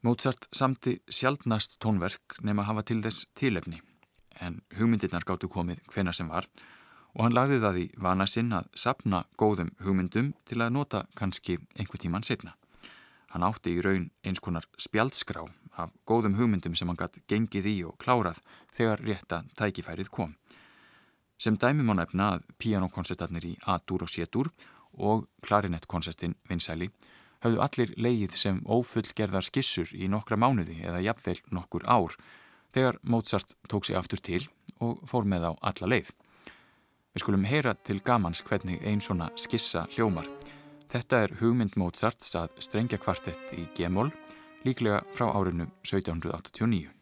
[0.00, 3.82] Mozart samti sjaldnast tónverk nema hafa til þess tílefni,
[4.40, 6.48] en hugmyndirnar gáttu komið hvena sem var
[7.14, 11.58] og hann lagði það í vana sinn að sapna góðum hugmyndum til að nota kannski
[11.76, 12.54] einhver tíman setna.
[13.34, 15.44] Hann átti í raun eins konar spjaldskrá
[15.82, 18.40] af góðum hugmyndum sem hann gatt gengið í og klárað
[18.76, 20.34] þegar rétta tækifærið kom.
[21.40, 24.50] Sem dæmi má nefna að pianokoncertarnir í A-dúr og C-dúr
[25.00, 26.90] og klarinettkoncertin Vinsæli
[27.44, 32.16] höfðu allir leið sem ófullgerðar skissur í nokkra mánuði eða jafnvel nokkur ár
[32.74, 34.42] þegar Mozart tók sig aftur til
[34.80, 36.12] og fór með á alla leið.
[37.10, 40.28] Við skulum heyra til gamans hvernig einn svona skissa hljómar
[40.90, 44.08] Þetta er hugmynd Mozarts að strengja kvartett í G-mól,
[44.64, 46.99] líklega frá árinu 1789.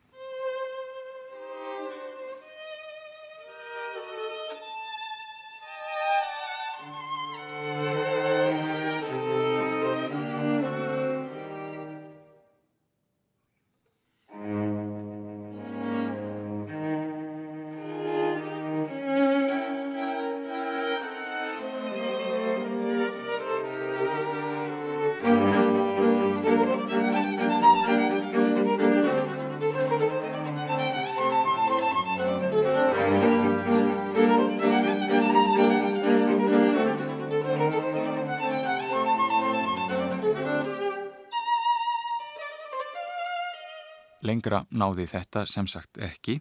[44.49, 46.39] Lengra náði þetta sem sagt ekki.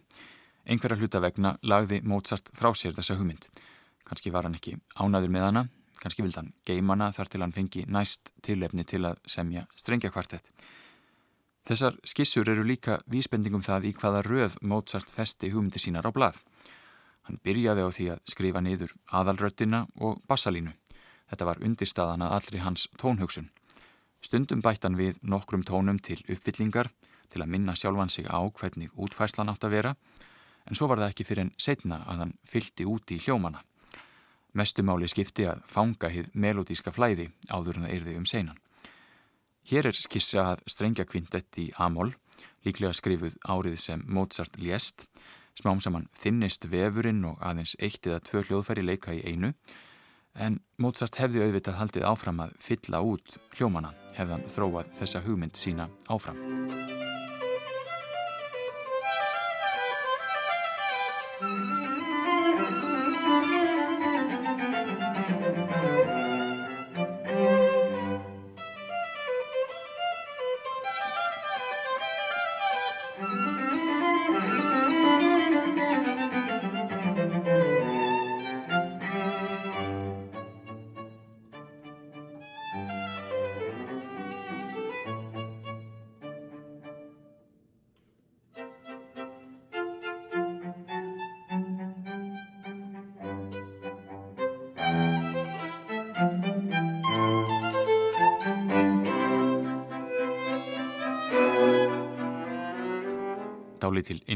[0.64, 3.44] Einhverja hluta vegna lagði Mozart frá sér þessa hugmynd.
[4.08, 5.62] Kanski var hann ekki ánaður með hana,
[6.00, 10.48] kannski vildi hann geimana þar til hann fengi næst tilefni til að semja strengja kvartett.
[11.68, 16.40] Þessar skissur eru líka vísbendingum það í hvaða röð Mozart festi hugmyndi sínar á blað.
[17.28, 20.72] Hann byrjaði á því að skrifa niður aðalröttina og bassalínu.
[21.28, 23.52] Þetta var undirstaðan að allri hans tónhugsun.
[24.24, 26.88] Stundum bætt hann við nokkrum tónum til uppfyllingar
[27.32, 29.94] til að minna sjálfan sig á hvernig útfæslan átt að vera
[30.68, 33.62] en svo var það ekki fyrir en setna að hann fyldi út í hljómana.
[34.56, 38.60] Mestumáli skipti að fanga hið melodíska flæði áður en það eirði um seinan.
[39.68, 42.14] Hér er skissa að strengja kvintett í Amol,
[42.64, 45.04] líklega skrifuð árið sem Mozart lést,
[45.58, 49.52] smám saman þinnist vefurinn og aðeins eitt eða tvö hljóðfæri leika í einu,
[50.34, 55.90] en Mozart hefði auðvitað haldið áfram að fylla út hljómana, hefðan þróað þessa hugmynd sína
[56.08, 56.97] áfram.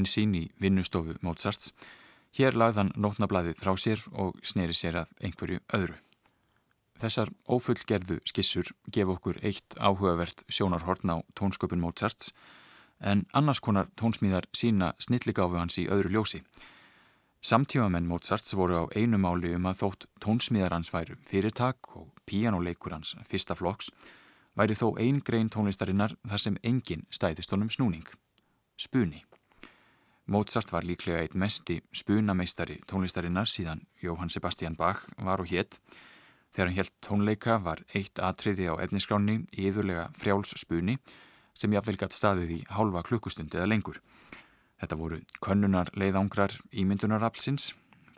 [0.03, 1.73] Dálítil insýn í vinnustofu Mozarts.
[2.35, 5.97] Hér lagðan nótnablaðið frá sér og sneri sér að einhverju öðru.
[6.99, 12.33] Þessar ófullgerðu skissur gef okkur eitt áhugavert sjónarhorn á tónsköpun Mozarts
[13.01, 16.43] en annars konar tónsmíðar sína snilligáfu hans í öðru ljósi.
[17.43, 22.95] Samtífamenn Mozarts voru á einu máli um að þótt tónsmíðar hans væru fyrirtak og píjánuleikur
[22.95, 23.91] hans fyrsta flokks
[24.55, 28.07] væri þó einn grein tónlistarinnar þar sem enginn stæðist honum snúning.
[28.79, 29.25] Spuni.
[30.31, 35.81] Mozart var líklega eitt mesti spunameistari tónlistarinnar síðan Jóhann Sebastian Bach var og hétt.
[36.55, 40.99] Þegar hann helt tónleika var eitt atriði á efniskráni íðurlega frjáls spuni
[41.59, 43.99] sem jáfnvel gætt staðið í hálfa klukkustund eða lengur.
[44.79, 47.73] Þetta voru könnunar leiðangrar ímyndunaraflsins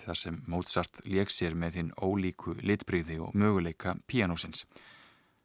[0.05, 4.67] þar sem Mozart leik sér með hinn ólíku litbríði og möguleika píanósins.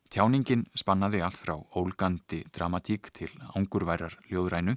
[0.10, 4.76] Tjáningin spannaði allt frá ólgandi dramatík til ángurværar ljóðrænu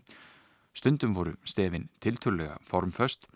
[0.73, 3.29] Stundum voru stefin tilturlega formföst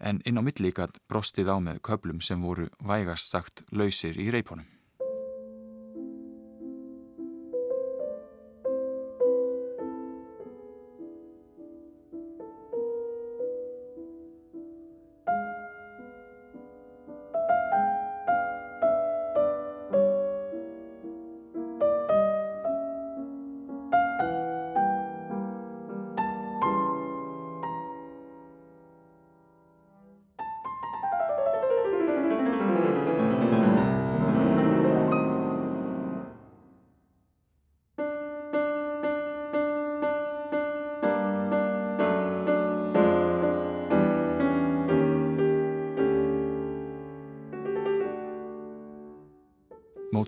[0.00, 4.73] en inn á millíkat brostið á með köplum sem voru vægast sagt lausir í reipunum.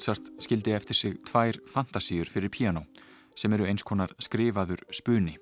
[0.06, 2.84] Mozart skildi eftir sig tvær fantasíur fyrir piano
[3.34, 5.32] sem eru eins konar skrifaður spuni.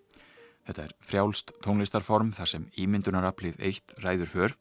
[0.64, 4.56] Þetta er frjálst tónlistarform þar sem ímyndunaraflið eitt ræður för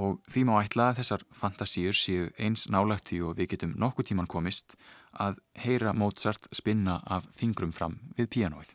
[0.00, 4.32] og því má ætla að þessar fantasíur séu eins nálagti og við getum nokkuð tíman
[4.32, 4.78] komist
[5.12, 8.72] að heyra Mozart spinna af fingrum fram við pianoið.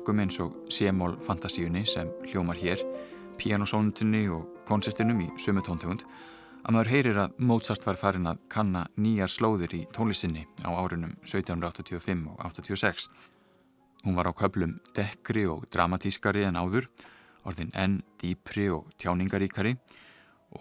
[0.00, 2.80] Verkum eins og Sémól fantasíunni sem hljómar hér,
[3.36, 6.06] pianosónutunni og koncertinum í sumu tóntegund
[6.64, 11.12] að maður heyrir að Mozart var farin að kanna nýjar slóðir í tónlistinni á árunum
[11.20, 13.10] 1785 og 86.
[14.06, 16.88] Hún var á köplum dekkri og dramatískari en áður,
[17.44, 19.76] orðin enn dýpri og tjáningaríkari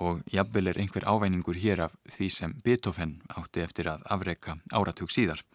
[0.03, 5.15] og jafnvel er einhver ávæningur hér af því sem Beethoven átti eftir að afreika áratug
[5.15, 5.45] síðar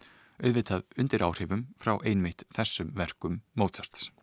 [0.41, 4.14] auðvitað undir áhrifum frá einmitt þessum verkum Mozarts.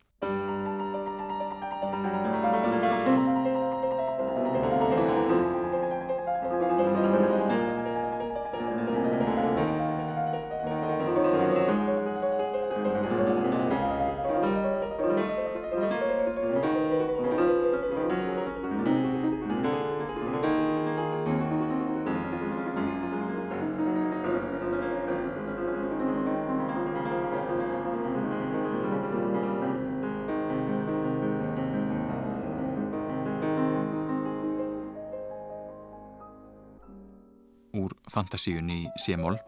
[38.13, 39.39] Fantasíun í Sémól,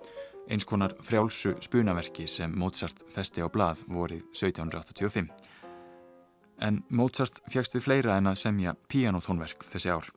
[0.50, 5.32] eins konar frjálsu spunaverki sem Mozart festi á blað vorið 1785.
[6.66, 10.12] En Mozart fjagst við fleira en að semja pianotónverk þessi ár.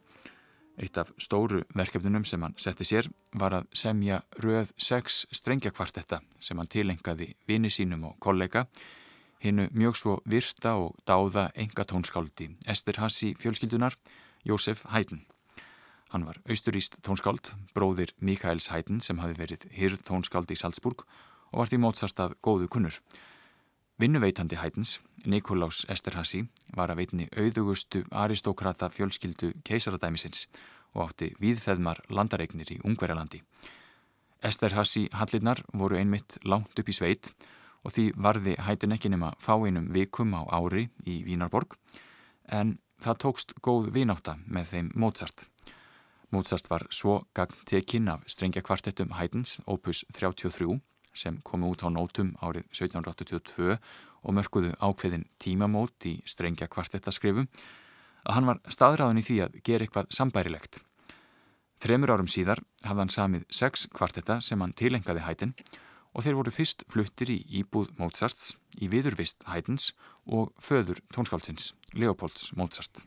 [0.78, 6.61] Eitt af stóru verkefnunum sem hann setti sér var að semja röð 6 strengjakvartetta sem
[6.61, 8.68] hann tilengaði vini sínum og kollega,
[9.42, 13.99] hinnu mjög svo virta og dáða enga tónskáldi Ester Hassi fjölskyldunar,
[14.46, 15.24] Jósef Haydn.
[16.09, 21.03] Hann var austuríst tónskáld, bróðir Mikaels Haydn sem hafi verið hyrð tónskáld í Salzburg
[21.53, 22.97] og var því mótsart af góðu kunnur.
[24.01, 30.47] Vinnuveitandi Haydns, Nikolás Esterhasi, var að veitni auðugustu aristókrata fjölskyldu keisaradæmisins
[30.95, 33.43] og átti viðfeðmar landaregnir í Ungverjalandi.
[34.41, 37.33] Esterhasi hallinnar voru einmitt langt upp í sveit
[37.85, 41.77] og því varði Haydn ekki nema fáinum vikum á ári í Vínarborg
[42.49, 45.45] en það tókst góð vináta með þeim Mozart.
[46.31, 50.76] Mozart var svo gagn tekinn af strengja kvartettum Haydns, opus 33,
[51.16, 53.79] sem komu út á nótum árið 1782
[54.22, 57.49] og mörguðu ákveðin tímamót í strengja kvartettaskrifum,
[58.29, 60.81] að hann var staðræðin í því að gera eitthvað sambærilegt.
[61.81, 65.55] Þremur árum síðar hafði hann samið sex kvartetta sem hann tilengaði Haydn
[66.12, 69.93] og þeir voru fyrst fluttir í íbúð Mozarts, í viðurvist Haydns
[70.26, 73.05] og föður tónskálsins, Leopolds Mozart.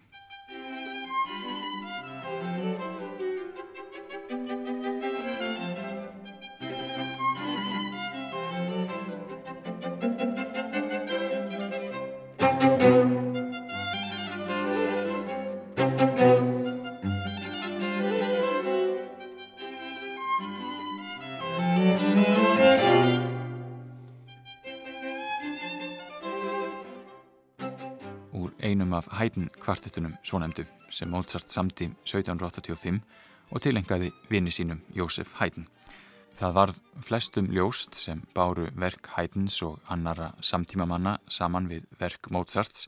[29.09, 32.99] Haydn kvartettunum svo nefndu sem Mozart samti 1785
[33.51, 35.65] og tilengaði vini sínum Jósef Haydn.
[36.39, 42.87] Það varð flestum ljóst sem báru verk Haydns og annara samtímamanna saman við verk Mozarts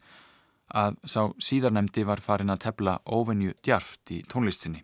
[0.73, 4.81] að sá síðarnemdi var farin að tefla ofenju djarft í tónlistinni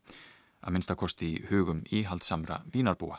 [0.61, 3.17] að minnstakosti í hugum íhaldsamra vínarbúa.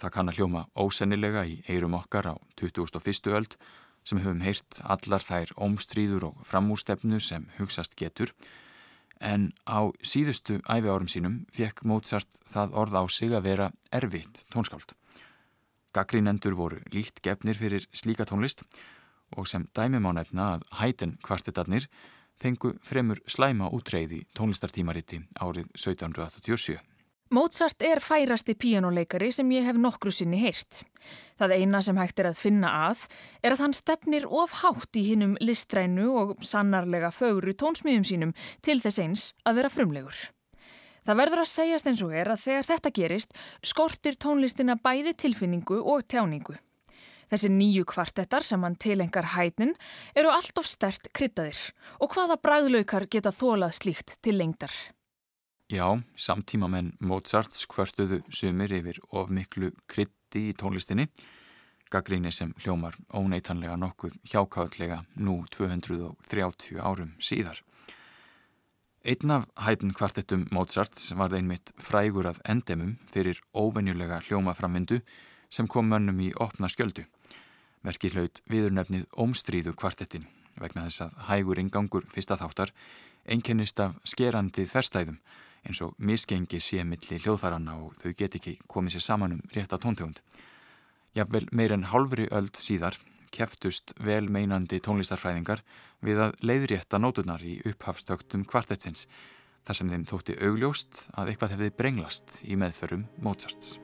[0.00, 3.30] Það kann að hljóma ósennilega í eirum okkar á 2001.
[3.32, 3.56] öld
[4.04, 8.34] sem höfum heyrt allar þær ómstríður og framúrstefnu sem hugsast getur
[9.20, 14.44] en á síðustu æfi árum sínum fekk Mozart það orð á sig að vera erfitt
[14.52, 14.92] tónskáld.
[15.94, 18.64] Gaggrínendur voru líkt gefnir fyrir slíka tónlist
[19.36, 21.86] og sem dæmum á nefna að hæten kvartetarnir
[22.42, 26.93] fengu fremur slæma útreyði tónlistartímariti árið 1787.
[27.32, 30.82] Mozart er færasti píjánuleikari sem ég hef nokkru sinni heyrst.
[31.40, 33.06] Það eina sem hægt er að finna að
[33.40, 38.76] er að hann stefnir of hátt í hinnum listrænu og sannarlega fögru tónsmíðum sínum til
[38.84, 40.18] þess eins að vera frumlegur.
[41.04, 45.80] Það verður að segjast eins og er að þegar þetta gerist skortir tónlistina bæði tilfinningu
[45.80, 46.56] og tjáningu.
[47.32, 49.72] Þessi nýju kvartettar sem hann tilengar hætnin
[50.14, 51.60] eru allt of stert kryttaðir
[51.98, 54.72] og hvaða bræðlaukar geta þólað slíkt til lengdar.
[55.74, 61.08] Já, samtíma menn Mozarts kvörstuðu sumir yfir of miklu krytti í tónlistinni,
[61.90, 67.58] gaggríni sem hljómar óneitanlega nokkuð hjákáðlega nú 230 árum síðar.
[69.02, 75.00] Einn af hættin kvartettum Mozarts var einmitt frægur að endemum fyrir óvenjulega hljómaframvindu
[75.50, 77.02] sem kom mönnum í opna skjöldu.
[77.82, 82.70] Verki hlaut viðurnefnið Ómstríðu kvartettin vegna þess að hægur ingangur fyrsta þáttar
[83.26, 85.18] einkennist af skerandi þverstæðum
[85.64, 89.80] eins og misgengi sé milli hljóðfæranna og þau get ekki komið sér saman um rétta
[89.80, 90.20] tóntegund.
[91.14, 92.98] Jafnvel meir en hálfri öld síðar
[93.34, 95.64] keftust vel meinandi tónlistarfræðingar
[96.04, 99.08] við að leiðrétta nótunar í upphafstöktum kvartetsins
[99.64, 103.78] þar sem þeim þótti augljóst að eitthvað hefði brenglast í meðförum Mozarts.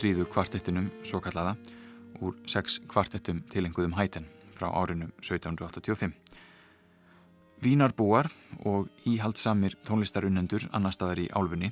[0.00, 1.58] Ómstríðu kvartettinum, svo kallaða,
[2.24, 4.24] úr sex kvartettum tilenguðum hæten
[4.56, 6.14] frá árinu 1785.
[7.60, 8.30] Vínarbúar
[8.64, 11.68] og íhaldsamir tónlistarunendur annar staðar í álfunni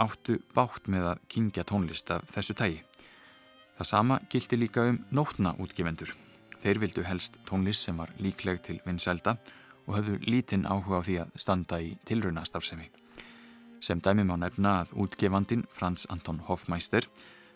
[0.00, 2.80] áttu bátt með að kingja tónlist af þessu tægi.
[3.76, 6.16] Það sama gildi líka um nótna útgefendur.
[6.64, 9.36] Þeir vildu helst tónlist sem var líkleg til vinsælda
[9.84, 12.88] og höfðu lítinn áhuga á því að standa í tilraunastarfsemi.
[13.84, 17.04] Sem dæmi má nefna að útgefandin Frans Anton Hofmeister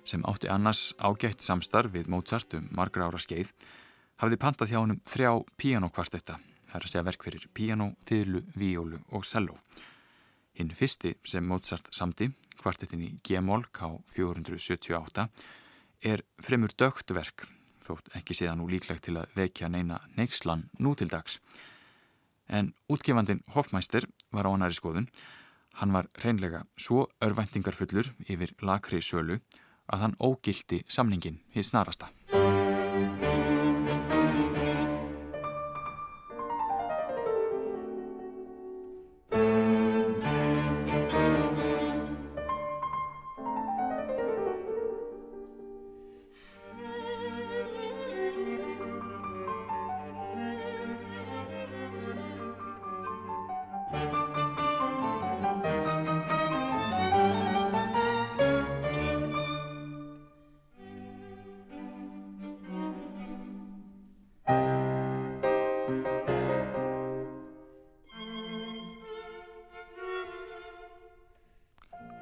[0.05, 3.53] sem átti annars ágætt samstarf við Mozart um margra ára skeið
[4.23, 6.39] hafði pantað hjá honum þrjá píanokvartetta,
[6.69, 9.59] það er að segja verk fyrir píano, þýðlu, víólu og selló.
[10.59, 12.29] Hinn fyrsti sem Mozart samti,
[12.61, 15.27] kvartettin í G-mól K478,
[16.05, 17.47] er fremur dögt verk,
[17.87, 21.39] þótt ekki séða nú líklegt til að vekja neina neykslan nú til dags.
[22.47, 25.09] En útgefandin Hofmeister var á annari skoðun
[25.81, 29.39] Hann var reynlega svo örvæntingarfullur yfir lakri sölu
[29.93, 32.09] að hann ógildi samningin hins snarasta.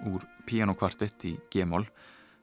[0.08, 1.86] Úr pianokvartett í G-mól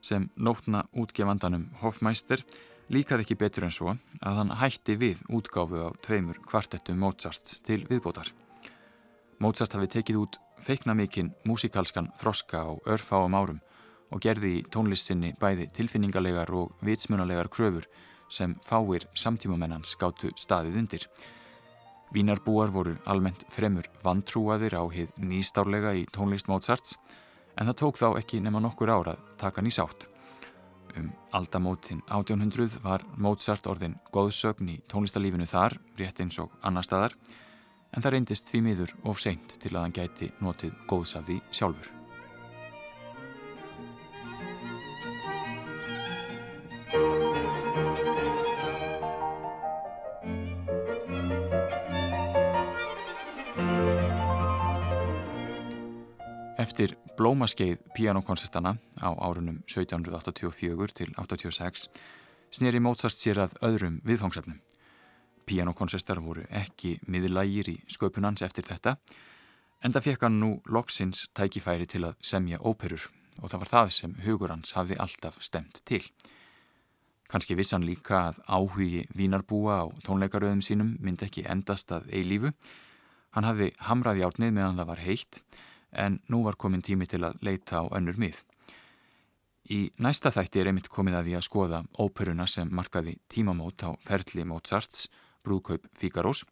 [0.04, 2.44] sem nótna útgefandanum Hofmeister
[2.88, 3.94] líkaði ekki betur en svo
[4.24, 8.30] að hann hætti við útgáfu á tveimur kvartettum Mozart til viðbótar.
[9.38, 13.60] Mozart hafi tekið út feikna mikinn músikalskan þroska á örfáum árum
[14.10, 17.88] og gerði í tónlistinni bæði tilfinningalegar og vitsmunalegar kröfur
[18.32, 21.04] sem fáir samtímamennans gáttu staðið undir.
[22.12, 26.96] Vínarbúar voru almennt fremur vantrúaðir á hið nýstárlega í tónlist Mozarts
[27.58, 30.06] en það tók þá ekki nema nokkur ára taka hann í sátt.
[30.96, 37.14] Um aldamótin 1800 var Mozart orðin góðsögn í tónlistarlífinu þar, rétt eins og annar staðar,
[37.92, 41.40] en það reyndist því miður of seint til að hann gæti notið góðs af því
[41.52, 41.97] sjálfur.
[57.18, 61.88] Blómaskeið pianokonsertana á árunum 1784 til 86
[62.54, 64.60] sneri Mozart sér að öðrum viðfangsefnum.
[65.48, 68.96] Pianokonsertar voru ekki miðlægir í sköpunans eftir þetta
[69.82, 73.08] en það fekk hann nú loksins tækifæri til að semja óperur
[73.42, 76.02] og það var það sem hugur hans hafði alltaf stemt til.
[77.28, 82.54] Kanski vissan líka að áhugi vínarbúa á tónleikaröðum sínum myndi ekki endast að eilífu.
[83.36, 85.40] Hann hafði hamrað í átnið meðan það var heitt
[85.98, 88.38] en nú var komin tími til að leita á önnur mið.
[89.68, 93.92] Í næsta þætti er einmitt komið að því að skoða óperuna sem markaði tímamót á
[94.00, 95.08] ferli Mozarts,
[95.44, 96.44] brúðkaup Fíkarós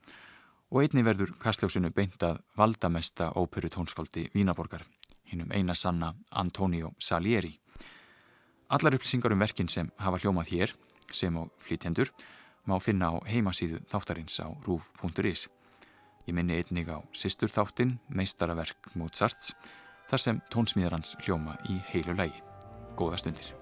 [0.70, 4.82] og einni verður kastljósinu beintað valdamesta óperu tónskáldi Vínaborgar,
[5.30, 7.54] hinnum eina sanna Antonio Salieri.
[8.68, 10.74] Allar upplýsingar um verkin sem hafa hljómað hér,
[11.12, 12.10] sem og flýtjendur,
[12.66, 15.46] má finna á heimasíðu þáttarins á rúf.is.
[16.26, 19.52] Ég minni einnig á Sistur þáttin, meistaraverk Mozarts,
[20.10, 22.42] þar sem tónsmíðar hans hljóma í heilu lægi.
[22.98, 23.54] Góða stundir.